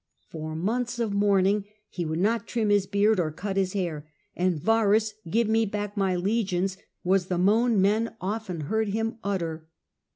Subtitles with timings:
[0.31, 4.55] For months of mourning he would not trim his beard or cut his hair, and
[4.59, 9.67] ^ Varus, give me back my legions was the moan men often heard him utter.